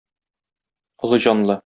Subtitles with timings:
[1.09, 1.59] Олы җанлы.